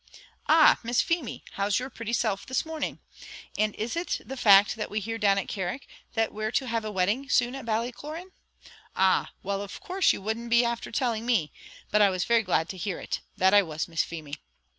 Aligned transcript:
"Ah! 0.49 0.79
Miss 0.81 0.99
Feemy, 0.99 1.43
and 1.45 1.55
how's 1.57 1.77
your 1.77 1.91
pretty 1.91 2.11
self 2.11 2.43
this 2.43 2.65
morning? 2.65 2.97
and 3.55 3.75
is 3.75 3.95
it 3.95 4.19
the 4.25 4.35
fact 4.35 4.73
what 4.75 4.89
we 4.89 4.99
hear 4.99 5.19
down 5.19 5.37
at 5.37 5.47
Carrick, 5.47 5.87
that 6.15 6.33
we 6.33 6.43
are 6.43 6.51
to 6.53 6.65
have 6.65 6.83
a 6.83 6.89
wedding 6.91 7.29
soon 7.29 7.53
at 7.53 7.65
Ballycloran? 7.67 8.31
Ah! 8.95 9.31
well, 9.43 9.61
of 9.61 9.79
course 9.79 10.11
you 10.11 10.19
wouldn't 10.19 10.49
be 10.49 10.65
after 10.65 10.91
telling 10.91 11.23
me, 11.23 11.51
but 11.91 12.01
I 12.01 12.09
was 12.09 12.23
very 12.23 12.41
glad 12.41 12.67
to 12.69 12.77
hear 12.77 12.99
it; 12.99 13.19
that 13.37 13.53
I 13.53 13.61
was, 13.61 13.87
Miss 13.87 14.01
Feemy. 14.01 14.33